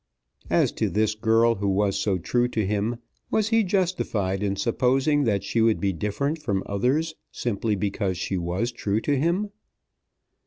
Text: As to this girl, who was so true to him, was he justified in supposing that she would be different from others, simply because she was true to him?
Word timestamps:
As 0.49 0.71
to 0.71 0.89
this 0.89 1.13
girl, 1.13 1.53
who 1.53 1.67
was 1.69 1.95
so 1.95 2.17
true 2.17 2.47
to 2.47 2.65
him, 2.65 2.97
was 3.29 3.49
he 3.49 3.63
justified 3.63 4.41
in 4.41 4.55
supposing 4.55 5.25
that 5.25 5.43
she 5.43 5.61
would 5.61 5.79
be 5.79 5.93
different 5.93 6.41
from 6.41 6.63
others, 6.65 7.13
simply 7.31 7.75
because 7.75 8.17
she 8.17 8.35
was 8.35 8.71
true 8.71 8.99
to 9.01 9.15
him? 9.15 9.51